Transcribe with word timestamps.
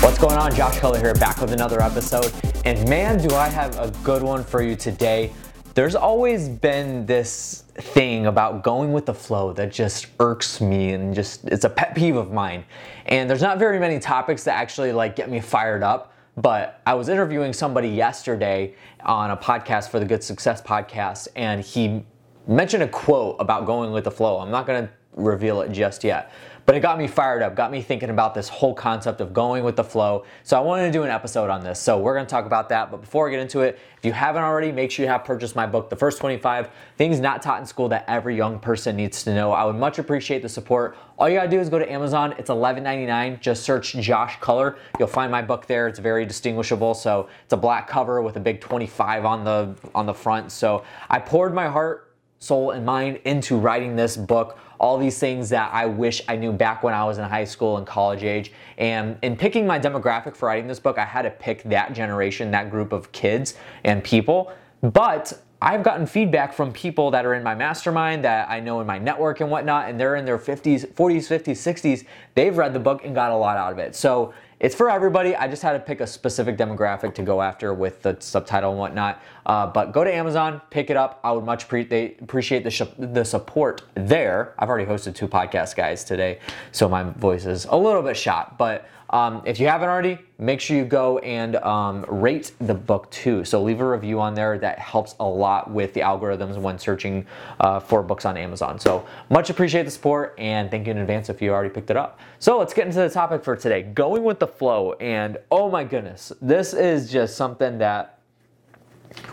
What's 0.00 0.18
going 0.18 0.36
on? 0.36 0.54
Josh 0.54 0.78
Culler 0.78 0.98
here, 1.00 1.14
back 1.14 1.40
with 1.40 1.52
another 1.52 1.82
episode. 1.82 2.32
And 2.64 2.88
man, 2.88 3.18
do 3.26 3.34
I 3.34 3.48
have 3.48 3.76
a 3.78 3.90
good 4.04 4.22
one 4.22 4.44
for 4.44 4.62
you 4.62 4.76
today. 4.76 5.32
There's 5.74 5.94
always 5.94 6.48
been 6.48 7.06
this 7.06 7.62
thing 7.74 8.26
about 8.26 8.64
going 8.64 8.92
with 8.92 9.06
the 9.06 9.14
flow 9.14 9.52
that 9.52 9.70
just 9.70 10.08
irks 10.18 10.60
me 10.60 10.92
and 10.92 11.14
just 11.14 11.44
it's 11.44 11.64
a 11.64 11.70
pet 11.70 11.94
peeve 11.94 12.16
of 12.16 12.32
mine. 12.32 12.64
And 13.06 13.30
there's 13.30 13.42
not 13.42 13.58
very 13.58 13.78
many 13.78 14.00
topics 14.00 14.42
that 14.44 14.56
actually 14.56 14.90
like 14.90 15.14
get 15.14 15.30
me 15.30 15.40
fired 15.40 15.82
up. 15.82 16.12
But 16.36 16.80
I 16.86 16.94
was 16.94 17.08
interviewing 17.08 17.52
somebody 17.52 17.88
yesterday 17.88 18.74
on 19.04 19.30
a 19.30 19.36
podcast 19.36 19.90
for 19.90 20.00
the 20.00 20.06
Good 20.06 20.24
Success 20.24 20.62
podcast, 20.62 21.28
and 21.36 21.60
he 21.60 22.04
mentioned 22.46 22.82
a 22.82 22.88
quote 22.88 23.36
about 23.40 23.66
going 23.66 23.92
with 23.92 24.04
the 24.04 24.10
flow. 24.10 24.38
I'm 24.38 24.50
not 24.50 24.66
gonna 24.66 24.90
reveal 25.14 25.60
it 25.62 25.72
just 25.72 26.04
yet. 26.04 26.32
But 26.66 26.76
it 26.76 26.80
got 26.80 26.98
me 26.98 27.08
fired 27.08 27.42
up, 27.42 27.56
got 27.56 27.72
me 27.72 27.82
thinking 27.82 28.10
about 28.10 28.32
this 28.32 28.48
whole 28.48 28.74
concept 28.74 29.20
of 29.20 29.32
going 29.32 29.64
with 29.64 29.74
the 29.74 29.82
flow. 29.82 30.24
So 30.44 30.56
I 30.56 30.60
wanted 30.60 30.86
to 30.86 30.92
do 30.92 31.02
an 31.02 31.10
episode 31.10 31.50
on 31.50 31.64
this. 31.64 31.80
So 31.80 31.98
we're 31.98 32.14
gonna 32.14 32.28
talk 32.28 32.46
about 32.46 32.68
that. 32.68 32.92
But 32.92 33.00
before 33.00 33.26
I 33.26 33.32
get 33.32 33.40
into 33.40 33.62
it, 33.62 33.80
if 33.98 34.04
you 34.04 34.12
haven't 34.12 34.42
already, 34.42 34.70
make 34.70 34.92
sure 34.92 35.04
you 35.04 35.10
have 35.10 35.24
purchased 35.24 35.56
my 35.56 35.66
book, 35.66 35.90
The 35.90 35.96
First 35.96 36.20
25 36.20 36.70
Things 36.96 37.18
Not 37.18 37.42
Taught 37.42 37.60
in 37.60 37.66
School 37.66 37.88
That 37.88 38.04
Every 38.06 38.36
Young 38.36 38.60
Person 38.60 38.94
Needs 38.94 39.24
to 39.24 39.34
Know. 39.34 39.50
I 39.50 39.64
would 39.64 39.74
much 39.74 39.98
appreciate 39.98 40.42
the 40.42 40.48
support. 40.48 40.96
All 41.18 41.28
you 41.28 41.34
gotta 41.36 41.48
do 41.48 41.58
is 41.58 41.68
go 41.68 41.80
to 41.80 41.90
Amazon. 41.90 42.34
It's 42.38 42.50
$11.99. 42.50 43.40
Just 43.40 43.64
search 43.64 43.94
Josh 43.94 44.38
Culler. 44.38 44.76
You'll 45.00 45.08
find 45.08 45.32
my 45.32 45.42
book 45.42 45.66
there. 45.66 45.88
It's 45.88 45.98
very 45.98 46.24
distinguishable. 46.24 46.94
So 46.94 47.28
it's 47.42 47.52
a 47.52 47.56
black 47.56 47.88
cover 47.88 48.22
with 48.22 48.36
a 48.36 48.40
big 48.40 48.60
25 48.60 49.24
on 49.24 49.44
the 49.44 49.74
on 49.92 50.06
the 50.06 50.14
front. 50.14 50.52
So 50.52 50.84
I 51.08 51.18
poured 51.18 51.52
my 51.52 51.66
heart, 51.66 52.14
soul, 52.38 52.70
and 52.70 52.86
mind 52.86 53.18
into 53.24 53.56
writing 53.56 53.96
this 53.96 54.16
book 54.16 54.56
all 54.80 54.96
these 54.96 55.18
things 55.18 55.50
that 55.50 55.72
I 55.74 55.84
wish 55.84 56.22
I 56.26 56.36
knew 56.36 56.52
back 56.52 56.82
when 56.82 56.94
I 56.94 57.04
was 57.04 57.18
in 57.18 57.24
high 57.24 57.44
school 57.44 57.76
and 57.76 57.86
college 57.86 58.24
age. 58.24 58.50
And 58.78 59.18
in 59.20 59.36
picking 59.36 59.66
my 59.66 59.78
demographic 59.78 60.34
for 60.34 60.46
writing 60.46 60.66
this 60.66 60.80
book, 60.80 60.96
I 60.96 61.04
had 61.04 61.22
to 61.22 61.30
pick 61.30 61.62
that 61.64 61.92
generation, 61.92 62.50
that 62.52 62.70
group 62.70 62.92
of 62.92 63.12
kids 63.12 63.54
and 63.84 64.02
people. 64.02 64.52
But 64.80 65.38
I've 65.60 65.82
gotten 65.82 66.06
feedback 66.06 66.54
from 66.54 66.72
people 66.72 67.10
that 67.10 67.26
are 67.26 67.34
in 67.34 67.42
my 67.42 67.54
mastermind 67.54 68.24
that 68.24 68.48
I 68.48 68.60
know 68.60 68.80
in 68.80 68.86
my 68.86 68.98
network 68.98 69.40
and 69.40 69.50
whatnot, 69.50 69.90
and 69.90 70.00
they're 70.00 70.16
in 70.16 70.24
their 70.24 70.38
50s, 70.38 70.86
40s, 70.94 71.28
50s, 71.28 71.58
60s. 71.58 72.06
They've 72.34 72.56
read 72.56 72.72
the 72.72 72.80
book 72.80 73.04
and 73.04 73.14
got 73.14 73.30
a 73.30 73.36
lot 73.36 73.58
out 73.58 73.72
of 73.72 73.78
it. 73.78 73.94
So 73.94 74.32
it's 74.60 74.74
for 74.74 74.90
everybody. 74.90 75.34
I 75.34 75.48
just 75.48 75.62
had 75.62 75.72
to 75.72 75.80
pick 75.80 76.02
a 76.02 76.06
specific 76.06 76.58
demographic 76.58 77.14
to 77.14 77.22
go 77.22 77.40
after 77.40 77.72
with 77.72 78.02
the 78.02 78.16
subtitle 78.20 78.70
and 78.70 78.78
whatnot. 78.78 79.22
Uh, 79.46 79.66
but 79.66 79.92
go 79.92 80.04
to 80.04 80.14
Amazon, 80.14 80.60
pick 80.68 80.90
it 80.90 80.98
up. 80.98 81.18
I 81.24 81.32
would 81.32 81.44
much 81.44 81.66
pre- 81.66 82.14
appreciate 82.20 82.62
the, 82.62 82.70
sh- 82.70 82.82
the 82.98 83.24
support 83.24 83.82
there. 83.94 84.54
I've 84.58 84.68
already 84.68 84.84
hosted 84.84 85.14
two 85.14 85.26
podcasts, 85.26 85.74
guys, 85.74 86.04
today, 86.04 86.40
so 86.72 86.90
my 86.90 87.04
voice 87.04 87.46
is 87.46 87.64
a 87.70 87.76
little 87.76 88.02
bit 88.02 88.18
shot. 88.18 88.58
But 88.58 88.86
um, 89.10 89.42
if 89.44 89.58
you 89.58 89.66
haven't 89.66 89.88
already, 89.88 90.18
make 90.38 90.60
sure 90.60 90.76
you 90.76 90.84
go 90.84 91.18
and 91.18 91.56
um, 91.56 92.04
rate 92.08 92.52
the 92.60 92.74
book 92.74 93.10
too. 93.10 93.44
So 93.44 93.60
leave 93.60 93.80
a 93.80 93.88
review 93.88 94.20
on 94.20 94.34
there. 94.34 94.56
That 94.56 94.78
helps 94.78 95.16
a 95.18 95.24
lot 95.24 95.70
with 95.70 95.92
the 95.94 96.00
algorithms 96.00 96.56
when 96.56 96.78
searching 96.78 97.26
uh, 97.58 97.80
for 97.80 98.02
books 98.02 98.24
on 98.24 98.36
Amazon. 98.36 98.78
So 98.78 99.04
much 99.28 99.50
appreciate 99.50 99.82
the 99.82 99.90
support 99.90 100.34
and 100.38 100.70
thank 100.70 100.86
you 100.86 100.92
in 100.92 100.98
advance 100.98 101.28
if 101.28 101.42
you 101.42 101.50
already 101.50 101.70
picked 101.70 101.90
it 101.90 101.96
up. 101.96 102.20
So 102.38 102.56
let's 102.58 102.72
get 102.72 102.86
into 102.86 103.00
the 103.00 103.10
topic 103.10 103.42
for 103.42 103.56
today 103.56 103.82
going 103.82 104.22
with 104.22 104.38
the 104.38 104.46
flow. 104.46 104.92
And 104.94 105.38
oh 105.50 105.68
my 105.68 105.82
goodness, 105.82 106.32
this 106.40 106.72
is 106.72 107.10
just 107.10 107.36
something 107.36 107.78
that 107.78 108.20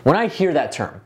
when 0.02 0.16
I 0.16 0.26
hear 0.26 0.52
that 0.54 0.72
term, 0.72 1.00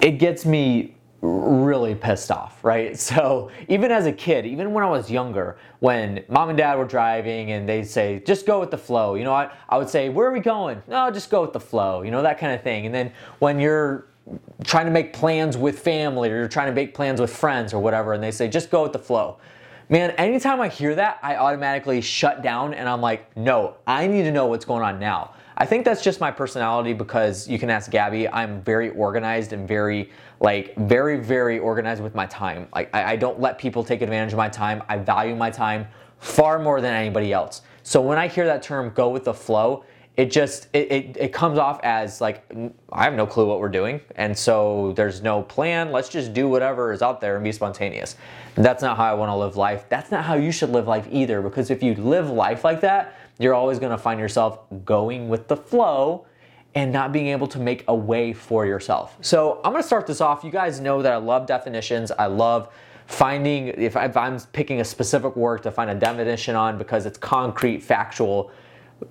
it 0.00 0.18
gets 0.18 0.44
me 0.44 0.95
really 1.22 1.94
pissed 1.94 2.30
off, 2.30 2.62
right? 2.64 2.98
So 3.06 3.50
even 3.68 3.92
as 3.92 4.06
a 4.06 4.12
kid, 4.12 4.46
even 4.46 4.72
when 4.72 4.82
I 4.82 4.88
was 4.88 5.10
younger, 5.10 5.56
when 5.78 6.24
mom 6.28 6.48
and 6.48 6.58
dad 6.58 6.76
were 6.76 6.84
driving 6.84 7.52
and 7.52 7.68
they'd 7.68 7.86
say, 7.86 8.20
just 8.26 8.46
go 8.46 8.58
with 8.58 8.70
the 8.70 8.78
flow, 8.78 9.14
you 9.14 9.24
know, 9.24 9.32
I, 9.32 9.50
I 9.68 9.78
would 9.78 9.88
say, 9.88 10.08
where 10.08 10.28
are 10.28 10.32
we 10.32 10.40
going? 10.40 10.82
No, 10.88 11.10
just 11.10 11.30
go 11.30 11.42
with 11.42 11.52
the 11.52 11.60
flow, 11.60 12.02
you 12.02 12.10
know, 12.10 12.22
that 12.22 12.38
kind 12.38 12.52
of 12.52 12.62
thing. 12.62 12.86
And 12.86 12.94
then 12.94 13.12
when 13.38 13.60
you're 13.60 14.08
trying 14.64 14.86
to 14.86 14.90
make 14.90 15.12
plans 15.12 15.56
with 15.56 15.78
family 15.78 16.30
or 16.30 16.36
you're 16.36 16.48
trying 16.48 16.66
to 16.66 16.74
make 16.74 16.94
plans 16.94 17.20
with 17.20 17.34
friends 17.34 17.72
or 17.72 17.80
whatever, 17.80 18.12
and 18.12 18.22
they 18.22 18.32
say, 18.32 18.48
just 18.48 18.70
go 18.70 18.82
with 18.82 18.92
the 18.92 18.98
flow. 18.98 19.38
Man, 19.88 20.10
anytime 20.12 20.60
I 20.60 20.66
hear 20.66 20.96
that, 20.96 21.20
I 21.22 21.36
automatically 21.36 22.00
shut 22.00 22.42
down 22.42 22.74
and 22.74 22.88
I'm 22.88 23.00
like, 23.00 23.36
no, 23.36 23.76
I 23.86 24.08
need 24.08 24.24
to 24.24 24.32
know 24.32 24.46
what's 24.46 24.64
going 24.64 24.82
on 24.82 24.98
now. 24.98 25.34
I 25.56 25.64
think 25.64 25.84
that's 25.84 26.02
just 26.02 26.20
my 26.20 26.32
personality 26.32 26.92
because 26.92 27.46
you 27.46 27.56
can 27.56 27.70
ask 27.70 27.88
Gabby. 27.88 28.28
I'm 28.28 28.62
very 28.62 28.90
organized 28.90 29.52
and 29.52 29.66
very, 29.66 30.10
like, 30.40 30.74
very, 30.76 31.20
very 31.20 31.60
organized 31.60 32.02
with 32.02 32.16
my 32.16 32.26
time. 32.26 32.66
Like, 32.74 32.92
I, 32.92 33.12
I 33.12 33.16
don't 33.16 33.40
let 33.40 33.58
people 33.58 33.84
take 33.84 34.02
advantage 34.02 34.32
of 34.32 34.38
my 34.38 34.48
time. 34.48 34.82
I 34.88 34.98
value 34.98 35.36
my 35.36 35.50
time 35.50 35.86
far 36.18 36.58
more 36.58 36.80
than 36.80 36.92
anybody 36.92 37.32
else. 37.32 37.62
So 37.84 38.02
when 38.02 38.18
I 38.18 38.26
hear 38.26 38.44
that 38.46 38.64
term, 38.64 38.90
go 38.90 39.08
with 39.08 39.22
the 39.22 39.34
flow, 39.34 39.84
it 40.16 40.30
just 40.30 40.68
it, 40.72 40.90
it, 40.90 41.16
it, 41.18 41.32
comes 41.32 41.58
off 41.58 41.78
as 41.82 42.20
like 42.20 42.50
i 42.92 43.04
have 43.04 43.14
no 43.14 43.26
clue 43.26 43.46
what 43.46 43.60
we're 43.60 43.68
doing 43.68 44.00
and 44.16 44.36
so 44.36 44.92
there's 44.96 45.22
no 45.22 45.42
plan 45.42 45.92
let's 45.92 46.08
just 46.08 46.32
do 46.32 46.48
whatever 46.48 46.92
is 46.92 47.02
out 47.02 47.20
there 47.20 47.36
and 47.36 47.44
be 47.44 47.52
spontaneous 47.52 48.16
that's 48.54 48.82
not 48.82 48.96
how 48.96 49.04
i 49.04 49.14
want 49.14 49.28
to 49.28 49.36
live 49.36 49.56
life 49.56 49.84
that's 49.88 50.10
not 50.10 50.24
how 50.24 50.34
you 50.34 50.50
should 50.50 50.70
live 50.70 50.86
life 50.86 51.06
either 51.10 51.42
because 51.42 51.70
if 51.70 51.82
you 51.82 51.94
live 51.96 52.30
life 52.30 52.64
like 52.64 52.80
that 52.80 53.14
you're 53.38 53.54
always 53.54 53.78
going 53.78 53.92
to 53.92 53.98
find 53.98 54.18
yourself 54.18 54.60
going 54.84 55.28
with 55.28 55.48
the 55.48 55.56
flow 55.56 56.26
and 56.74 56.92
not 56.92 57.10
being 57.10 57.28
able 57.28 57.46
to 57.46 57.58
make 57.58 57.84
a 57.88 57.94
way 57.94 58.34
for 58.34 58.66
yourself. 58.66 59.16
So 59.22 59.60
I'm 59.64 59.72
going 59.72 59.82
to 59.82 59.86
start 59.86 60.06
this 60.06 60.20
off. 60.20 60.44
You 60.44 60.50
guys 60.50 60.78
know 60.78 61.00
that 61.02 61.12
I 61.12 61.16
love 61.16 61.46
definitions. 61.46 62.12
I 62.12 62.26
love 62.26 62.68
finding, 63.06 63.68
if, 63.68 63.96
I'm 63.96 64.38
picking 64.52 64.80
a 64.80 64.84
specific 64.84 65.36
word 65.36 65.62
to 65.62 65.70
find 65.70 65.90
a 65.90 65.94
definition 65.94 66.54
on 66.54 66.76
because 66.76 67.06
it's 67.06 67.16
concrete, 67.16 67.82
factual 67.82 68.50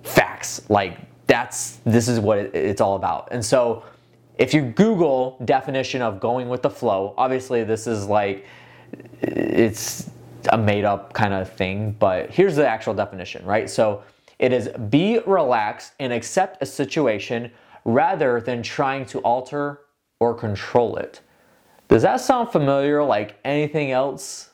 facts. 0.02 0.62
Like 0.68 0.98
that's, 1.26 1.78
this 1.84 2.08
is 2.08 2.20
what 2.20 2.38
it's 2.38 2.80
all 2.80 2.96
about. 2.96 3.28
And 3.30 3.44
so 3.44 3.84
if 4.38 4.52
you 4.52 4.62
Google 4.62 5.38
definition 5.44 6.02
of 6.02 6.20
going 6.20 6.48
with 6.48 6.62
the 6.62 6.70
flow, 6.70 7.14
obviously 7.16 7.64
this 7.64 7.86
is 7.86 8.06
like, 8.06 8.46
it's 9.22 10.10
a 10.50 10.58
made 10.58 10.84
up 10.84 11.12
kind 11.12 11.34
of 11.34 11.50
thing, 11.52 11.96
but 11.98 12.30
here's 12.30 12.56
the 12.56 12.66
actual 12.66 12.94
definition, 12.94 13.44
right? 13.44 13.68
So 13.68 14.02
it 14.38 14.52
is 14.52 14.68
be 14.90 15.18
relaxed 15.26 15.94
and 15.98 16.12
accept 16.12 16.62
a 16.62 16.66
situation 16.66 17.50
rather 17.84 18.40
than 18.40 18.62
trying 18.62 19.06
to 19.06 19.20
alter 19.20 19.80
or 20.20 20.34
control 20.34 20.96
it. 20.96 21.20
Does 21.88 22.02
that 22.02 22.20
sound 22.20 22.50
familiar 22.50 23.02
like 23.02 23.38
anything 23.44 23.92
else? 23.92 24.50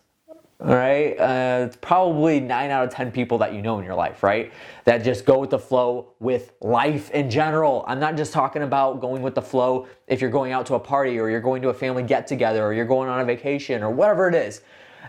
Right, 0.64 1.16
uh, 1.18 1.64
it's 1.66 1.76
probably 1.80 2.38
nine 2.38 2.70
out 2.70 2.84
of 2.84 2.90
10 2.94 3.10
people 3.10 3.36
that 3.38 3.52
you 3.52 3.62
know 3.62 3.80
in 3.80 3.84
your 3.84 3.96
life, 3.96 4.22
right? 4.22 4.52
That 4.84 5.02
just 5.02 5.24
go 5.24 5.38
with 5.38 5.50
the 5.50 5.58
flow 5.58 6.12
with 6.20 6.52
life 6.60 7.10
in 7.10 7.30
general. 7.30 7.84
I'm 7.88 7.98
not 7.98 8.16
just 8.16 8.32
talking 8.32 8.62
about 8.62 9.00
going 9.00 9.22
with 9.22 9.34
the 9.34 9.42
flow 9.42 9.88
if 10.06 10.20
you're 10.20 10.30
going 10.30 10.52
out 10.52 10.66
to 10.66 10.74
a 10.74 10.78
party 10.78 11.18
or 11.18 11.28
you're 11.28 11.40
going 11.40 11.62
to 11.62 11.70
a 11.70 11.74
family 11.74 12.04
get 12.04 12.28
together 12.28 12.64
or 12.64 12.72
you're 12.72 12.84
going 12.84 13.08
on 13.08 13.18
a 13.18 13.24
vacation 13.24 13.82
or 13.82 13.90
whatever 13.90 14.28
it 14.28 14.36
is. 14.36 14.60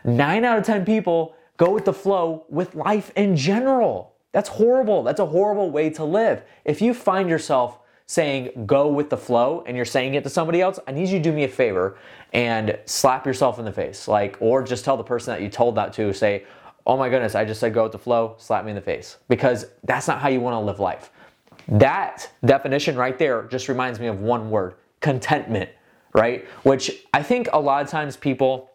Nine 0.03 0.44
out 0.44 0.58
of 0.58 0.66
10 0.66 0.86
people 0.86 1.36
go 1.58 1.69
with 1.69 1.86
the 1.86 1.94
flow 1.94 2.46
with 2.50 2.74
life 2.74 3.12
in 3.16 3.36
general. 3.36 4.16
That's 4.31 4.50
horrible. 4.50 5.03
That's 5.03 5.19
a 5.19 5.28
horrible 5.28 5.69
way 5.69 5.92
to 5.92 6.03
live. 6.03 6.44
If 6.66 6.81
you 6.81 6.96
find 6.96 7.30
yourself 7.30 7.78
saying 8.13 8.68
go 8.68 8.88
with 8.88 9.09
the 9.09 9.18
flow 9.18 9.63
and 9.66 9.75
you're 9.75 9.85
saying 9.85 10.13
it 10.13 10.24
to 10.24 10.29
somebody 10.29 10.62
else, 10.62 10.79
I 10.88 10.91
need 10.91 11.09
you 11.09 11.18
to 11.18 11.24
do 11.24 11.31
me 11.31 11.46
a 11.46 11.47
favor 11.47 11.97
and 12.31 12.78
slap 12.85 13.25
yourself 13.25 13.57
in 13.57 13.66
the 13.66 13.72
face. 13.72 14.07
Like, 14.07 14.38
or 14.40 14.62
just 14.62 14.85
tell 14.85 14.97
the 14.97 15.03
person 15.03 15.34
that 15.34 15.41
you 15.41 15.50
told 15.50 15.75
that 15.75 15.94
to, 15.94 16.13
say, 16.13 16.46
oh 16.85 16.96
my 16.96 17.09
goodness, 17.09 17.34
I 17.34 17.44
just 17.44 17.60
said 17.60 17.74
go 17.74 17.83
with 17.83 17.92
the 17.92 17.98
flow, 17.98 18.36
slap 18.38 18.65
me 18.65 18.71
in 18.71 18.75
the 18.75 18.81
face. 18.81 19.18
Because 19.30 19.65
that's 19.83 20.07
not 20.07 20.21
how 20.21 20.30
you 20.30 20.39
want 20.39 20.54
to 20.54 20.60
live 20.60 20.80
life. 20.80 21.12
That 21.68 22.30
definition 22.45 22.95
right 22.95 23.18
there 23.18 23.44
just 23.44 23.68
reminds 23.68 24.00
me 24.00 24.07
of 24.07 24.19
one 24.19 24.51
word 24.51 24.75
contentment, 25.00 25.71
right? 26.13 26.45
Which 26.63 27.06
I 27.13 27.24
think 27.24 27.50
a 27.51 27.59
lot 27.59 27.83
of 27.83 27.89
times 27.89 28.16
people 28.16 28.69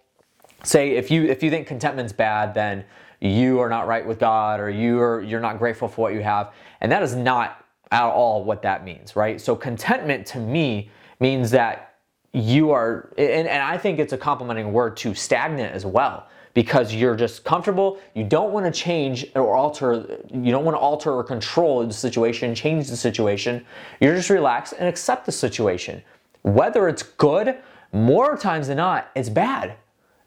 say 0.64 0.96
if 0.96 1.10
you 1.12 1.24
if 1.26 1.44
you 1.44 1.50
think 1.50 1.68
contentment's 1.68 2.12
bad, 2.12 2.54
then 2.54 2.84
you 3.20 3.60
are 3.60 3.68
not 3.68 3.86
right 3.86 4.04
with 4.04 4.18
God 4.18 4.58
or 4.58 4.68
you 4.68 4.98
are 5.00 5.22
you're 5.22 5.40
not 5.40 5.58
grateful 5.58 5.86
for 5.86 6.02
what 6.02 6.14
you 6.14 6.22
have. 6.22 6.52
And 6.80 6.90
that 6.90 7.02
is 7.02 7.14
not 7.14 7.64
at 7.90 8.04
all 8.04 8.44
what 8.44 8.62
that 8.62 8.84
means, 8.84 9.16
right? 9.16 9.40
So 9.40 9.56
contentment 9.56 10.26
to 10.28 10.38
me 10.38 10.90
means 11.20 11.50
that 11.50 11.96
you 12.32 12.70
are 12.70 13.12
and, 13.16 13.48
and 13.48 13.62
I 13.62 13.78
think 13.78 13.98
it's 13.98 14.12
a 14.12 14.18
complimenting 14.18 14.72
word 14.72 14.96
to 14.98 15.14
stagnant 15.14 15.74
as 15.74 15.86
well 15.86 16.28
because 16.54 16.94
you're 16.94 17.16
just 17.16 17.44
comfortable. 17.44 17.98
You 18.14 18.24
don't 18.24 18.52
want 18.52 18.66
to 18.66 18.72
change 18.72 19.26
or 19.34 19.54
alter, 19.54 20.18
you 20.32 20.50
don't 20.50 20.64
want 20.64 20.74
to 20.74 20.80
alter 20.80 21.12
or 21.12 21.24
control 21.24 21.86
the 21.86 21.92
situation, 21.92 22.54
change 22.54 22.88
the 22.88 22.96
situation. 22.96 23.64
You're 24.00 24.14
just 24.14 24.30
relaxed 24.30 24.74
and 24.78 24.88
accept 24.88 25.26
the 25.26 25.32
situation. 25.32 26.02
Whether 26.42 26.88
it's 26.88 27.02
good, 27.02 27.58
more 27.92 28.36
times 28.36 28.68
than 28.68 28.76
not, 28.76 29.10
it's 29.14 29.28
bad 29.28 29.76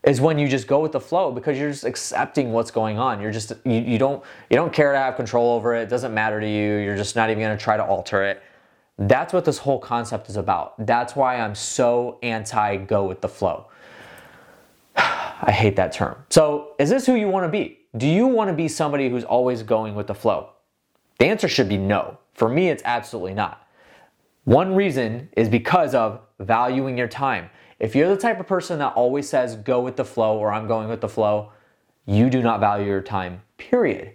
is 0.03 0.19
when 0.19 0.39
you 0.39 0.48
just 0.48 0.68
go 0.68 0.80
with 0.80 0.92
the 0.92 1.00
flow 1.00 1.31
because 1.31 1.57
you're 1.59 1.69
just 1.69 1.83
accepting 1.83 2.51
what's 2.51 2.71
going 2.71 2.98
on. 2.98 3.21
You're 3.21 3.31
just 3.31 3.53
you, 3.63 3.74
you 3.74 3.98
don't 3.98 4.24
you 4.50 4.56
don't 4.56 4.74
care 4.74 4.92
to 4.92 4.98
have 4.98 5.15
control 5.15 5.53
over 5.53 5.75
it. 5.75 5.83
It 5.83 5.89
doesn't 5.89 6.13
matter 6.13 6.39
to 6.39 6.48
you. 6.48 6.77
You're 6.77 6.98
just 6.98 7.15
not 7.15 7.30
even 7.30 7.44
going 7.44 7.57
to 7.57 7.63
try 7.63 7.77
to 7.77 7.86
alter 7.86 8.24
it. 8.24 8.42
That's 8.98 9.33
what 9.33 9.45
this 9.45 9.57
whole 9.57 9.80
concept 9.80 10.30
is 10.30 10.38
about. 10.38 10.86
That's 10.86 11.15
why 11.15 11.39
I'm 11.39 11.56
so 11.56 12.19
anti 12.24 12.77
go 12.77 13.06
with 13.06 13.21
the 13.21 13.30
flow. 13.30 13.68
I 14.95 15.51
hate 15.51 15.75
that 15.77 15.92
term. 15.92 16.18
So, 16.30 16.74
is 16.80 16.89
this 16.89 17.06
who 17.06 17.15
you 17.15 17.27
want 17.27 17.45
to 17.45 17.50
be? 17.50 17.80
Do 17.98 18.07
you 18.07 18.27
want 18.27 18.50
to 18.50 18.53
be 18.53 18.68
somebody 18.68 19.09
who's 19.09 19.24
always 19.24 19.63
going 19.63 19.95
with 19.95 20.07
the 20.07 20.15
flow? 20.15 20.51
The 21.19 21.25
answer 21.25 21.48
should 21.48 21.69
be 21.69 21.77
no. 21.77 22.18
For 22.33 22.48
me, 22.48 22.69
it's 22.69 22.83
absolutely 22.86 23.33
not. 23.33 23.68
One 24.45 24.74
reason 24.75 25.30
is 25.38 25.50
because 25.50 25.94
of 25.94 26.21
valuing 26.39 26.98
your 26.98 27.07
time. 27.07 27.50
If 27.81 27.95
you're 27.95 28.09
the 28.09 28.21
type 28.21 28.39
of 28.39 28.45
person 28.45 28.77
that 28.77 28.93
always 28.93 29.27
says 29.27 29.55
go 29.55 29.81
with 29.81 29.95
the 29.95 30.05
flow 30.05 30.37
or 30.37 30.53
I'm 30.53 30.67
going 30.67 30.87
with 30.87 31.01
the 31.01 31.09
flow, 31.09 31.51
you 32.05 32.29
do 32.29 32.43
not 32.43 32.59
value 32.59 32.85
your 32.85 33.01
time, 33.01 33.41
period. 33.57 34.13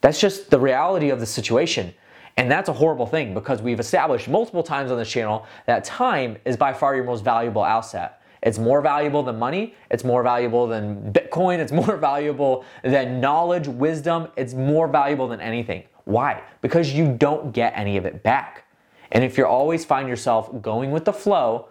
That's 0.00 0.18
just 0.20 0.50
the 0.50 0.58
reality 0.58 1.10
of 1.10 1.20
the 1.20 1.26
situation. 1.26 1.94
And 2.36 2.50
that's 2.50 2.68
a 2.68 2.72
horrible 2.72 3.06
thing 3.06 3.32
because 3.32 3.62
we've 3.62 3.78
established 3.78 4.26
multiple 4.26 4.64
times 4.64 4.90
on 4.90 4.98
this 4.98 5.08
channel 5.08 5.46
that 5.66 5.84
time 5.84 6.36
is 6.44 6.56
by 6.56 6.72
far 6.72 6.96
your 6.96 7.04
most 7.04 7.22
valuable 7.22 7.64
asset. 7.64 8.20
It's 8.42 8.58
more 8.58 8.80
valuable 8.80 9.22
than 9.22 9.38
money, 9.38 9.76
it's 9.88 10.02
more 10.02 10.24
valuable 10.24 10.66
than 10.66 11.12
Bitcoin, 11.12 11.60
it's 11.60 11.72
more 11.86 11.96
valuable 11.96 12.64
than 12.82 13.20
knowledge, 13.20 13.68
wisdom, 13.68 14.26
it's 14.36 14.54
more 14.54 14.88
valuable 14.88 15.28
than 15.28 15.40
anything. 15.40 15.84
Why? 16.06 16.42
Because 16.60 16.92
you 16.92 17.14
don't 17.16 17.52
get 17.52 17.72
any 17.76 17.96
of 17.98 18.04
it 18.04 18.24
back. 18.24 18.64
And 19.12 19.22
if 19.22 19.38
you're 19.38 19.46
always 19.46 19.84
find 19.84 20.08
yourself 20.08 20.50
going 20.60 20.90
with 20.90 21.04
the 21.04 21.12
flow 21.12 21.68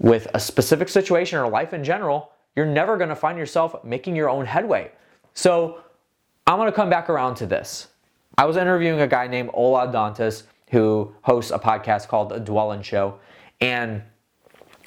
with 0.00 0.26
a 0.34 0.40
specific 0.40 0.88
situation 0.88 1.38
or 1.38 1.48
life 1.48 1.72
in 1.72 1.84
general, 1.84 2.32
you're 2.56 2.66
never 2.66 2.96
gonna 2.96 3.14
find 3.14 3.38
yourself 3.38 3.84
making 3.84 4.16
your 4.16 4.28
own 4.28 4.44
headway. 4.44 4.90
So 5.34 5.80
I'm 6.46 6.56
gonna 6.56 6.72
come 6.72 6.90
back 6.90 7.08
around 7.08 7.36
to 7.36 7.46
this. 7.46 7.88
I 8.36 8.46
was 8.46 8.56
interviewing 8.56 9.00
a 9.00 9.06
guy 9.06 9.28
named 9.28 9.50
Ola 9.52 9.86
Dantas 9.86 10.44
who 10.70 11.14
hosts 11.22 11.50
a 11.50 11.58
podcast 11.58 12.08
called 12.08 12.30
The 12.30 12.40
Dwellin 12.40 12.82
Show. 12.82 13.18
And 13.60 14.02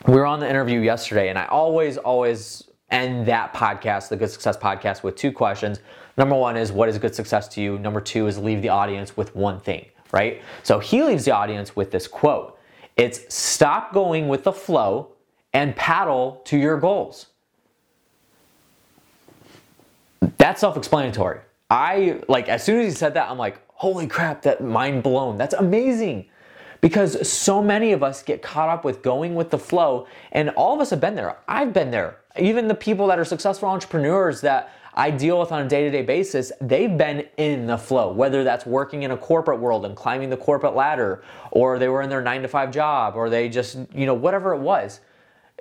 we 0.07 0.15
were 0.15 0.25
on 0.25 0.39
the 0.39 0.49
interview 0.49 0.79
yesterday, 0.79 1.29
and 1.29 1.37
I 1.37 1.45
always, 1.45 1.97
always 1.97 2.63
end 2.89 3.27
that 3.27 3.53
podcast, 3.53 4.09
the 4.09 4.17
Good 4.17 4.31
Success 4.31 4.57
Podcast, 4.57 5.03
with 5.03 5.15
two 5.15 5.31
questions. 5.31 5.79
Number 6.17 6.35
one 6.35 6.57
is, 6.57 6.71
What 6.71 6.89
is 6.89 6.97
good 6.97 7.13
success 7.13 7.47
to 7.49 7.61
you? 7.61 7.77
Number 7.79 8.01
two 8.01 8.27
is, 8.27 8.37
Leave 8.37 8.61
the 8.61 8.69
audience 8.69 9.15
with 9.15 9.35
one 9.35 9.59
thing, 9.59 9.85
right? 10.11 10.41
So 10.63 10.79
he 10.79 11.03
leaves 11.03 11.25
the 11.25 11.31
audience 11.31 11.75
with 11.75 11.91
this 11.91 12.07
quote 12.07 12.57
It's 12.95 13.33
stop 13.33 13.93
going 13.93 14.27
with 14.27 14.43
the 14.43 14.53
flow 14.53 15.13
and 15.53 15.75
paddle 15.75 16.41
to 16.45 16.57
your 16.57 16.79
goals. 16.79 17.27
That's 20.37 20.61
self 20.61 20.77
explanatory. 20.77 21.39
I 21.69 22.21
like 22.27 22.49
as 22.49 22.63
soon 22.63 22.79
as 22.81 22.93
he 22.93 22.97
said 22.97 23.15
that, 23.15 23.29
I'm 23.29 23.37
like, 23.37 23.59
holy 23.69 24.07
crap, 24.07 24.43
that 24.43 24.63
mind 24.63 25.03
blown. 25.03 25.37
That's 25.37 25.53
amazing. 25.53 26.27
Because 26.81 27.27
so 27.27 27.63
many 27.63 27.93
of 27.93 28.03
us 28.03 28.21
get 28.21 28.41
caught 28.41 28.67
up 28.67 28.83
with 28.83 29.01
going 29.01 29.35
with 29.35 29.49
the 29.49 29.57
flow, 29.57 30.05
and 30.33 30.49
all 30.51 30.75
of 30.75 30.81
us 30.81 30.89
have 30.89 30.99
been 30.99 31.15
there. 31.15 31.37
I've 31.47 31.71
been 31.71 31.91
there. 31.91 32.17
Even 32.37 32.67
the 32.67 32.75
people 32.75 33.07
that 33.07 33.17
are 33.17 33.25
successful 33.25 33.69
entrepreneurs 33.69 34.41
that 34.41 34.69
I 34.95 35.09
deal 35.09 35.39
with 35.39 35.51
on 35.51 35.65
a 35.65 35.67
day 35.67 35.83
to 35.83 35.91
day 35.91 36.03
basis, 36.03 36.51
they've 36.61 36.95
been 36.95 37.27
in 37.37 37.65
the 37.65 37.77
flow, 37.77 38.11
whether 38.11 38.43
that's 38.43 38.65
working 38.65 39.03
in 39.03 39.11
a 39.11 39.17
corporate 39.17 39.59
world 39.59 39.85
and 39.85 39.95
climbing 39.95 40.29
the 40.29 40.37
corporate 40.37 40.75
ladder, 40.75 41.23
or 41.51 41.79
they 41.79 41.87
were 41.87 42.01
in 42.01 42.09
their 42.09 42.21
nine 42.21 42.43
to 42.43 42.47
five 42.47 42.71
job, 42.71 43.15
or 43.15 43.29
they 43.29 43.49
just, 43.49 43.77
you 43.93 44.05
know, 44.05 44.13
whatever 44.13 44.53
it 44.53 44.59
was. 44.59 44.99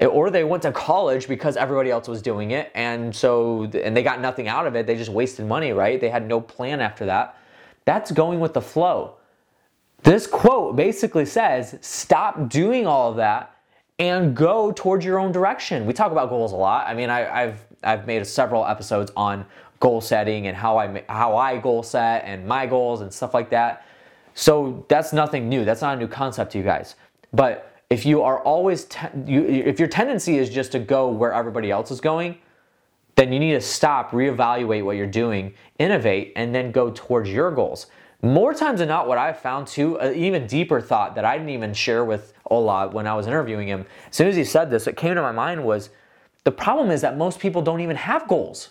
Or 0.00 0.30
they 0.30 0.42
went 0.42 0.62
to 0.64 0.72
college 0.72 1.28
because 1.28 1.56
everybody 1.56 1.90
else 1.90 2.08
was 2.08 2.22
doing 2.22 2.52
it 2.52 2.72
and 2.74 3.14
so 3.14 3.64
and 3.64 3.94
they 3.94 4.02
got 4.02 4.20
nothing 4.20 4.48
out 4.48 4.66
of 4.66 4.74
it. 4.74 4.86
They 4.86 4.96
just 4.96 5.10
wasted 5.10 5.46
money 5.46 5.72
right? 5.72 6.00
They 6.00 6.08
had 6.08 6.26
no 6.26 6.40
plan 6.40 6.80
after 6.80 7.06
that. 7.06 7.36
That's 7.84 8.10
going 8.10 8.40
with 8.40 8.54
the 8.54 8.62
flow. 8.62 9.16
This 10.02 10.26
quote 10.26 10.76
basically 10.76 11.26
says 11.26 11.78
stop 11.82 12.48
doing 12.48 12.86
all 12.86 13.10
of 13.10 13.16
that 13.16 13.54
and 13.98 14.34
go 14.34 14.72
towards 14.72 15.04
your 15.04 15.18
own 15.18 15.30
direction. 15.30 15.84
We 15.86 15.92
talk 15.92 16.10
about 16.10 16.30
goals 16.30 16.52
a 16.52 16.56
lot. 16.56 16.86
I 16.88 16.94
mean 16.94 17.10
I, 17.10 17.42
have 17.42 17.58
i've 17.84 18.06
made 18.06 18.26
several 18.26 18.66
episodes 18.66 19.12
on 19.16 19.44
goal 19.80 20.00
setting 20.00 20.46
and 20.46 20.56
how 20.56 20.78
i 20.78 21.02
how 21.08 21.36
i 21.36 21.58
goal 21.58 21.82
set 21.82 22.24
and 22.24 22.46
my 22.46 22.66
goals 22.66 23.00
and 23.00 23.12
stuff 23.12 23.34
like 23.34 23.50
that. 23.50 23.84
So 24.34 24.86
that's 24.88 25.12
nothing 25.12 25.48
new. 25.48 25.64
That's 25.64 25.82
not 25.82 25.96
a 25.96 26.00
new 26.00 26.08
concept 26.08 26.52
to 26.52 26.58
you 26.58 26.64
guys. 26.64 26.94
But 27.32 27.76
if 27.90 28.06
you 28.06 28.22
are 28.22 28.40
always 28.40 28.84
te- 28.84 29.08
you, 29.26 29.44
if 29.44 29.78
your 29.78 29.88
tendency 29.88 30.38
is 30.38 30.48
just 30.48 30.72
to 30.72 30.78
go 30.78 31.10
where 31.10 31.32
everybody 31.32 31.70
else 31.70 31.90
is 31.90 32.00
going 32.00 32.38
then 33.16 33.30
you 33.32 33.38
need 33.38 33.52
to 33.52 33.60
stop 33.60 34.12
reevaluate 34.12 34.84
what 34.84 34.96
you're 34.96 35.06
doing 35.06 35.52
innovate 35.78 36.32
and 36.36 36.54
then 36.54 36.72
go 36.72 36.90
towards 36.90 37.28
your 37.28 37.50
goals. 37.50 37.88
More 38.22 38.54
times 38.54 38.78
than 38.78 38.88
not 38.88 39.08
what 39.08 39.18
i've 39.18 39.40
found 39.40 39.66
too 39.66 39.98
an 39.98 40.14
even 40.14 40.46
deeper 40.46 40.80
thought 40.80 41.16
that 41.16 41.24
i 41.24 41.36
didn't 41.36 41.50
even 41.50 41.74
share 41.74 42.04
with 42.04 42.32
ola 42.48 42.88
when 42.88 43.08
i 43.08 43.14
was 43.14 43.26
interviewing 43.26 43.66
him 43.66 43.84
as 44.08 44.16
soon 44.16 44.28
as 44.28 44.36
he 44.36 44.44
said 44.44 44.70
this 44.70 44.86
what 44.86 44.96
came 44.96 45.16
to 45.16 45.20
my 45.20 45.32
mind 45.32 45.64
was 45.64 45.90
the 46.44 46.52
problem 46.52 46.90
is 46.90 47.00
that 47.00 47.16
most 47.16 47.38
people 47.38 47.62
don't 47.62 47.80
even 47.80 47.96
have 47.96 48.26
goals 48.28 48.70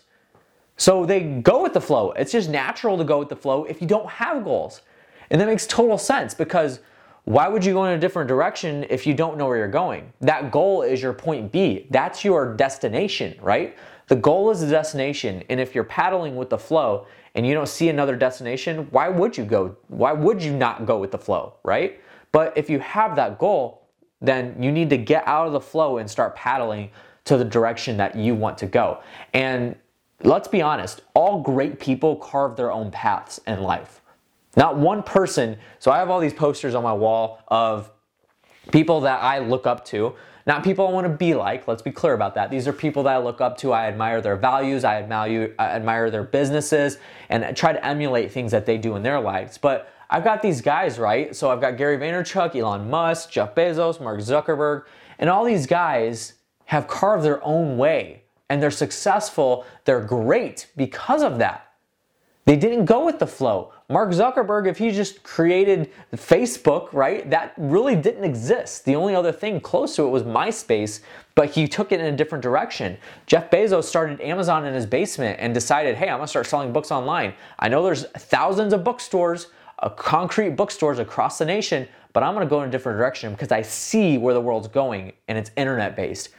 so 0.77 1.05
they 1.05 1.21
go 1.21 1.61
with 1.61 1.73
the 1.73 1.81
flow 1.81 2.11
it's 2.11 2.31
just 2.31 2.49
natural 2.49 2.97
to 2.97 3.03
go 3.03 3.19
with 3.19 3.29
the 3.29 3.35
flow 3.35 3.63
if 3.65 3.81
you 3.81 3.87
don't 3.87 4.09
have 4.09 4.43
goals 4.43 4.81
and 5.29 5.39
that 5.39 5.47
makes 5.47 5.65
total 5.65 5.97
sense 5.97 6.33
because 6.33 6.81
why 7.25 7.47
would 7.47 7.63
you 7.63 7.73
go 7.73 7.85
in 7.85 7.93
a 7.93 7.99
different 7.99 8.27
direction 8.27 8.85
if 8.89 9.05
you 9.05 9.13
don't 9.13 9.37
know 9.37 9.45
where 9.45 9.57
you're 9.57 9.67
going? 9.67 10.11
That 10.21 10.51
goal 10.51 10.81
is 10.81 11.01
your 11.01 11.13
point 11.13 11.51
B. 11.51 11.87
That's 11.91 12.25
your 12.25 12.55
destination, 12.55 13.37
right? 13.41 13.77
The 14.07 14.15
goal 14.15 14.49
is 14.49 14.61
the 14.61 14.67
destination. 14.67 15.43
And 15.49 15.59
if 15.59 15.75
you're 15.75 15.83
paddling 15.83 16.35
with 16.35 16.49
the 16.49 16.57
flow 16.57 17.05
and 17.35 17.45
you 17.45 17.53
don't 17.53 17.69
see 17.69 17.89
another 17.89 18.15
destination, 18.15 18.87
why 18.89 19.07
would 19.07 19.37
you 19.37 19.45
go? 19.45 19.75
Why 19.87 20.11
would 20.13 20.41
you 20.41 20.51
not 20.51 20.85
go 20.85 20.97
with 20.97 21.11
the 21.11 21.19
flow, 21.19 21.53
right? 21.63 22.01
But 22.31 22.57
if 22.57 22.69
you 22.69 22.79
have 22.79 23.15
that 23.17 23.37
goal, 23.37 23.87
then 24.19 24.61
you 24.61 24.71
need 24.71 24.89
to 24.89 24.97
get 24.97 25.27
out 25.27 25.47
of 25.47 25.53
the 25.53 25.61
flow 25.61 25.99
and 25.99 26.09
start 26.09 26.35
paddling 26.35 26.89
to 27.25 27.37
the 27.37 27.45
direction 27.45 27.97
that 27.97 28.15
you 28.15 28.35
want 28.35 28.57
to 28.59 28.65
go. 28.65 28.99
And 29.33 29.75
let's 30.23 30.47
be 30.47 30.61
honest, 30.61 31.01
all 31.13 31.41
great 31.41 31.79
people 31.79 32.15
carve 32.15 32.55
their 32.55 32.71
own 32.71 32.91
paths 32.91 33.39
in 33.47 33.61
life. 33.61 34.01
Not 34.57 34.77
one 34.77 35.03
person. 35.03 35.57
So 35.79 35.91
I 35.91 35.99
have 35.99 36.09
all 36.09 36.19
these 36.19 36.33
posters 36.33 36.75
on 36.75 36.83
my 36.83 36.93
wall 36.93 37.41
of 37.47 37.91
people 38.71 39.01
that 39.01 39.23
I 39.23 39.39
look 39.39 39.65
up 39.65 39.85
to. 39.85 40.13
Not 40.47 40.63
people 40.63 40.87
I 40.87 40.91
want 40.91 41.05
to 41.05 41.13
be 41.13 41.35
like, 41.35 41.67
let's 41.67 41.83
be 41.83 41.91
clear 41.91 42.13
about 42.13 42.33
that. 42.35 42.49
These 42.49 42.67
are 42.67 42.73
people 42.73 43.03
that 43.03 43.13
I 43.13 43.17
look 43.19 43.41
up 43.41 43.57
to. 43.59 43.71
I 43.71 43.85
admire 43.85 44.21
their 44.21 44.35
values, 44.35 44.83
I 44.83 44.95
admire, 44.95 46.09
their 46.09 46.23
businesses, 46.23 46.97
and 47.29 47.45
I 47.45 47.51
try 47.51 47.73
to 47.73 47.85
emulate 47.85 48.31
things 48.31 48.51
that 48.51 48.65
they 48.65 48.79
do 48.79 48.95
in 48.95 49.03
their 49.03 49.19
lives. 49.19 49.59
But 49.59 49.93
I've 50.09 50.23
got 50.23 50.41
these 50.41 50.59
guys, 50.59 50.97
right? 50.97 51.35
So 51.35 51.51
I've 51.51 51.61
got 51.61 51.77
Gary 51.77 51.97
Vaynerchuk, 51.97 52.55
Elon 52.55 52.89
Musk, 52.89 53.29
Jeff 53.29 53.53
Bezos, 53.53 54.01
Mark 54.01 54.19
Zuckerberg, 54.19 54.83
and 55.19 55.29
all 55.29 55.45
these 55.45 55.67
guys 55.67 56.33
have 56.71 56.87
carved 56.87 57.25
their 57.25 57.43
own 57.43 57.77
way 57.77 58.23
and 58.49 58.63
they're 58.63 58.71
successful. 58.71 59.65
They're 59.83 59.99
great 59.99 60.67
because 60.77 61.21
of 61.21 61.37
that. 61.39 61.73
They 62.45 62.55
didn't 62.55 62.85
go 62.85 63.05
with 63.05 63.19
the 63.19 63.27
flow. 63.27 63.73
Mark 63.89 64.11
Zuckerberg, 64.11 64.67
if 64.67 64.77
he 64.77 64.89
just 64.91 65.21
created 65.21 65.91
Facebook, 66.15 66.93
right, 66.93 67.29
that 67.29 67.53
really 67.57 67.97
didn't 67.97 68.23
exist. 68.23 68.85
The 68.85 68.95
only 68.95 69.13
other 69.13 69.33
thing 69.33 69.59
close 69.59 69.97
to 69.97 70.07
it 70.07 70.11
was 70.11 70.23
MySpace, 70.23 71.01
but 71.35 71.49
he 71.49 71.67
took 71.67 71.91
it 71.91 71.99
in 71.99 72.05
a 72.05 72.15
different 72.15 72.41
direction. 72.41 72.97
Jeff 73.25 73.51
Bezos 73.51 73.83
started 73.83 74.21
Amazon 74.21 74.65
in 74.65 74.73
his 74.73 74.85
basement 74.85 75.41
and 75.41 75.53
decided, 75.53 75.97
hey, 75.97 76.07
I'm 76.07 76.19
gonna 76.19 76.27
start 76.27 76.47
selling 76.47 76.71
books 76.71 76.89
online. 76.89 77.33
I 77.59 77.67
know 77.67 77.83
there's 77.83 78.05
thousands 78.11 78.71
of 78.71 78.85
bookstores, 78.85 79.47
uh, 79.79 79.89
concrete 79.89 80.51
bookstores 80.51 80.99
across 80.99 81.37
the 81.37 81.45
nation, 81.45 81.85
but 82.13 82.23
I'm 82.23 82.33
gonna 82.33 82.45
go 82.45 82.61
in 82.61 82.69
a 82.69 82.71
different 82.71 82.97
direction 82.97 83.33
because 83.33 83.51
I 83.51 83.61
see 83.61 84.17
where 84.17 84.33
the 84.33 84.41
world's 84.41 84.69
going 84.69 85.11
and 85.27 85.37
it's 85.37 85.51
internet 85.57 85.97
based. 85.97 86.29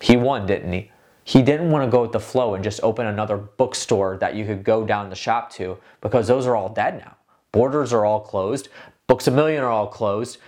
He 0.00 0.16
won, 0.16 0.46
didn't 0.46 0.72
he? 0.72 0.90
he 1.26 1.42
didn't 1.42 1.72
want 1.72 1.84
to 1.84 1.90
go 1.90 2.02
with 2.02 2.12
the 2.12 2.20
flow 2.20 2.54
and 2.54 2.62
just 2.62 2.78
open 2.84 3.04
another 3.04 3.36
bookstore 3.36 4.16
that 4.18 4.36
you 4.36 4.46
could 4.46 4.62
go 4.62 4.86
down 4.86 5.10
the 5.10 5.16
shop 5.16 5.50
to 5.50 5.76
because 6.00 6.28
those 6.28 6.46
are 6.46 6.54
all 6.54 6.68
dead 6.68 6.98
now. 6.98 7.16
Borders 7.50 7.92
are 7.92 8.04
all 8.04 8.20
closed. 8.20 8.68
Books 9.08 9.26
a 9.26 9.32
Million 9.32 9.64
are 9.64 9.68
all 9.68 9.88
closed. 9.88 10.38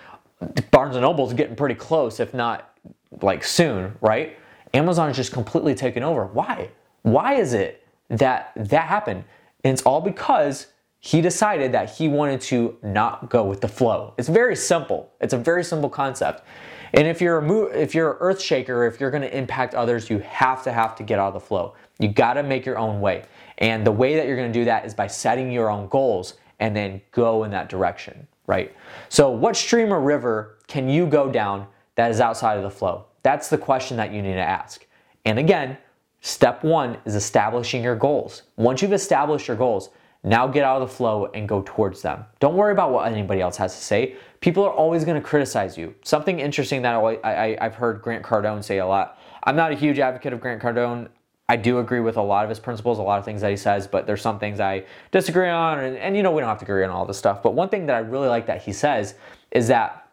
Barnes 0.71 0.95
and 0.95 1.03
Noble's 1.03 1.33
getting 1.33 1.57
pretty 1.57 1.75
close, 1.75 2.21
if 2.21 2.33
not 2.33 2.79
like 3.23 3.43
soon, 3.43 3.97
right? 4.01 4.39
Amazon 4.73 5.11
is 5.11 5.17
just 5.17 5.33
completely 5.33 5.75
taken 5.75 6.05
over. 6.05 6.27
Why? 6.27 6.71
Why 7.03 7.35
is 7.35 7.55
it 7.55 7.85
that 8.11 8.53
that 8.55 8.87
happened? 8.87 9.25
And 9.65 9.73
it's 9.73 9.83
all 9.83 10.01
because 10.01 10.69
he 11.01 11.21
decided 11.21 11.73
that 11.73 11.91
he 11.91 12.07
wanted 12.07 12.41
to 12.43 12.77
not 12.85 13.29
go 13.29 13.43
with 13.43 13.63
the 13.63 13.69
flow. 13.69 14.15
It's 14.17 14.29
very 14.29 14.55
simple. 14.55 15.11
It's 15.21 15.35
a 15.35 15.39
very 15.39 15.65
simple 15.65 15.91
concept. 15.91 16.45
And 16.93 17.07
if 17.07 17.21
you're 17.21 17.39
a 17.39 17.43
mo- 17.43 17.67
if 17.67 17.95
you're 17.95 18.13
an 18.13 18.17
earth 18.21 18.41
shaker, 18.41 18.87
if 18.87 19.01
you're 19.01 19.11
going 19.11 19.23
to 19.23 19.37
impact 19.37 19.75
others, 19.75 20.09
you 20.09 20.19
have 20.21 20.63
to 20.65 20.73
have 20.73 20.97
to 20.97 21.03
get 21.03 21.19
out 21.19 21.29
of 21.29 21.35
the 21.35 21.47
flow. 21.47 21.75
You 21.99 22.09
got 22.09 22.35
to 22.35 22.43
make 22.43 22.65
your 22.65 22.79
own 22.79 23.01
way. 23.01 23.25
And 23.59 23.87
the 23.87 23.93
way 23.93 24.17
that 24.17 24.27
you're 24.27 24.37
going 24.37 24.53
to 24.53 24.59
do 24.59 24.65
that 24.67 24.87
is 24.87 24.95
by 24.95 25.07
setting 25.07 25.51
your 25.51 25.71
own 25.71 25.89
goals 25.89 26.35
and 26.61 26.75
then 26.75 27.01
go 27.13 27.45
in 27.45 27.51
that 27.51 27.69
direction, 27.69 28.27
right? 28.47 28.75
So, 29.09 29.31
what 29.31 29.57
stream 29.57 29.93
or 29.93 30.01
river 30.01 30.59
can 30.67 30.89
you 30.89 31.07
go 31.07 31.31
down 31.31 31.67
that 31.97 32.11
is 32.11 32.21
outside 32.21 32.57
of 32.57 32.63
the 32.63 32.71
flow? 32.71 33.07
That's 33.23 33.49
the 33.49 33.59
question 33.59 33.97
that 33.97 34.13
you 34.13 34.23
need 34.23 34.35
to 34.35 34.41
ask. 34.41 34.87
And 35.25 35.39
again, 35.39 35.77
step 36.21 36.65
one 36.65 36.99
is 37.05 37.15
establishing 37.15 37.83
your 37.83 37.97
goals. 37.97 38.43
Once 38.57 38.81
you've 38.81 38.93
established 38.93 39.49
your 39.49 39.57
goals, 39.57 39.91
now 40.29 40.47
get 40.47 40.65
out 40.65 40.81
of 40.81 40.89
the 40.89 40.95
flow 40.95 41.27
and 41.35 41.49
go 41.49 41.63
towards 41.65 42.03
them. 42.03 42.25
Don't 42.41 42.57
worry 42.57 42.73
about 42.73 42.93
what 42.93 43.11
anybody 43.11 43.41
else 43.41 43.57
has 43.57 43.75
to 43.75 43.83
say. 43.83 44.17
People 44.41 44.65
are 44.65 44.73
always 44.73 45.05
going 45.05 45.21
to 45.21 45.27
criticize 45.27 45.77
you. 45.77 45.95
Something 46.03 46.41
interesting 46.41 46.83
that 46.83 46.95
I, 47.25 47.57
have 47.61 47.75
heard 47.75 48.03
Grant 48.03 48.25
Cardone 48.25 48.63
say 48.63 48.79
a 48.79 48.87
lot. 48.87 49.19
I'm 49.45 49.57
not 49.57 49.73
a 49.73 49.75
huge 49.75 49.99
advocate 49.99 50.33
of 50.33 50.41
Grant 50.41 50.63
Cardone. 50.63 51.09
I 51.49 51.57
do 51.57 51.79
agree 51.79 52.01
with 52.01 52.17
a 52.17 52.23
lot 52.23 52.45
of 52.45 52.51
his 52.51 52.61
principles, 52.61 52.99
a 52.99 53.03
lot 53.03 53.19
of 53.19 53.25
things 53.25 53.41
that 53.41 53.51
he 53.51 53.57
says, 53.57 53.87
but 53.87 54.07
there's 54.07 54.21
some 54.21 54.39
things 54.39 54.61
I 54.61 54.85
disagree 55.11 55.49
on. 55.49 55.79
And, 55.79 55.97
and 55.97 56.17
you 56.17 56.23
know, 56.23 56.31
we 56.31 56.41
don't 56.41 56.49
have 56.49 56.59
to 56.59 56.65
agree 56.65 56.85
on 56.85 56.91
all 56.91 57.07
this 57.07 57.17
stuff. 57.17 57.43
But 57.43 57.55
one 57.55 57.71
thing 57.71 57.87
that 57.87 57.97
I 57.97 58.01
really 58.01 58.29
like 58.29 58.47
that 58.47 58.63
he 58.63 58.73
says 58.73 59.15
is 59.51 59.69
that 59.69 60.09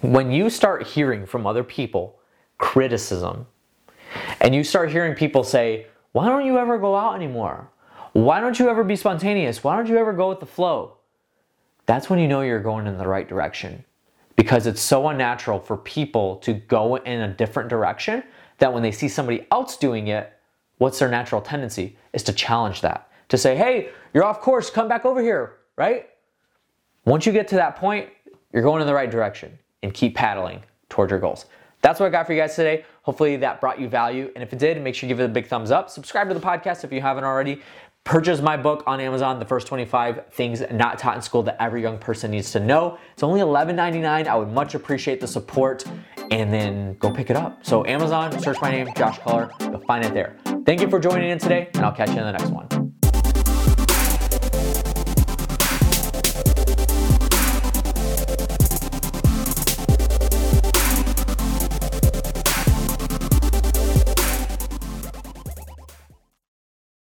when 0.00 0.32
you 0.32 0.48
start 0.48 0.86
hearing 0.86 1.26
from 1.26 1.46
other 1.46 1.62
people 1.62 2.18
criticism, 2.58 3.46
and 4.40 4.54
you 4.54 4.64
start 4.64 4.90
hearing 4.90 5.14
people 5.14 5.44
say, 5.44 5.86
Why 6.12 6.28
don't 6.28 6.44
you 6.44 6.58
ever 6.58 6.78
go 6.78 6.96
out 6.96 7.14
anymore? 7.14 7.68
Why 8.12 8.40
don't 8.40 8.58
you 8.58 8.68
ever 8.68 8.84
be 8.84 8.96
spontaneous? 8.96 9.64
Why 9.64 9.76
don't 9.76 9.86
you 9.86 9.96
ever 9.96 10.12
go 10.12 10.28
with 10.28 10.40
the 10.40 10.46
flow? 10.46 10.98
That's 11.86 12.10
when 12.10 12.18
you 12.18 12.28
know 12.28 12.42
you're 12.42 12.60
going 12.60 12.86
in 12.86 12.98
the 12.98 13.08
right 13.08 13.28
direction. 13.28 13.84
Because 14.36 14.66
it's 14.66 14.80
so 14.80 15.08
unnatural 15.08 15.60
for 15.60 15.76
people 15.76 16.36
to 16.36 16.54
go 16.54 16.96
in 16.96 17.20
a 17.20 17.28
different 17.28 17.68
direction 17.68 18.22
that 18.58 18.72
when 18.72 18.82
they 18.82 18.92
see 18.92 19.08
somebody 19.08 19.46
else 19.50 19.76
doing 19.76 20.08
it, 20.08 20.32
what's 20.78 20.98
their 20.98 21.08
natural 21.08 21.40
tendency? 21.40 21.96
Is 22.12 22.22
to 22.24 22.32
challenge 22.32 22.80
that. 22.82 23.10
To 23.28 23.38
say, 23.38 23.56
hey, 23.56 23.90
you're 24.12 24.24
off 24.24 24.40
course, 24.40 24.68
come 24.68 24.88
back 24.88 25.04
over 25.04 25.22
here, 25.22 25.58
right? 25.76 26.08
Once 27.04 27.24
you 27.24 27.32
get 27.32 27.48
to 27.48 27.56
that 27.56 27.76
point, 27.76 28.08
you're 28.52 28.62
going 28.62 28.80
in 28.80 28.86
the 28.86 28.94
right 28.94 29.10
direction 29.10 29.58
and 29.82 29.92
keep 29.94 30.14
paddling 30.14 30.62
towards 30.88 31.10
your 31.10 31.18
goals. 31.18 31.46
That's 31.80 31.98
what 31.98 32.06
I 32.06 32.10
got 32.10 32.26
for 32.26 32.32
you 32.32 32.40
guys 32.40 32.54
today. 32.54 32.84
Hopefully 33.02 33.36
that 33.36 33.60
brought 33.60 33.80
you 33.80 33.88
value. 33.88 34.30
And 34.34 34.42
if 34.42 34.52
it 34.52 34.58
did, 34.58 34.80
make 34.80 34.94
sure 34.94 35.08
you 35.08 35.14
give 35.14 35.20
it 35.20 35.24
a 35.24 35.28
big 35.28 35.48
thumbs 35.48 35.70
up. 35.72 35.90
Subscribe 35.90 36.28
to 36.28 36.34
the 36.34 36.40
podcast 36.40 36.84
if 36.84 36.92
you 36.92 37.00
haven't 37.00 37.24
already. 37.24 37.60
Purchase 38.04 38.40
my 38.42 38.56
book 38.56 38.82
on 38.86 39.00
Amazon, 39.00 39.38
The 39.38 39.44
First 39.44 39.68
25 39.68 40.26
Things 40.32 40.60
Not 40.72 40.98
Taught 40.98 41.16
in 41.16 41.22
School 41.22 41.44
That 41.44 41.56
Every 41.62 41.82
Young 41.82 41.98
Person 41.98 42.32
Needs 42.32 42.50
to 42.50 42.60
Know. 42.60 42.98
It's 43.12 43.22
only 43.22 43.40
$11.99. 43.40 44.26
I 44.26 44.36
would 44.36 44.52
much 44.52 44.74
appreciate 44.74 45.20
the 45.20 45.28
support 45.28 45.84
and 46.32 46.52
then 46.52 46.96
go 46.98 47.12
pick 47.12 47.30
it 47.30 47.36
up. 47.36 47.64
So, 47.64 47.86
Amazon, 47.86 48.36
search 48.40 48.60
my 48.60 48.70
name, 48.70 48.88
Josh 48.96 49.20
Culler, 49.20 49.52
you'll 49.60 49.86
find 49.86 50.04
it 50.04 50.12
there. 50.14 50.36
Thank 50.66 50.80
you 50.80 50.90
for 50.90 50.98
joining 50.98 51.30
in 51.30 51.38
today, 51.38 51.70
and 51.74 51.84
I'll 51.84 51.92
catch 51.92 52.10
you 52.10 52.18
in 52.18 52.24
the 52.24 52.32
next 52.32 52.50
one. 52.50 52.81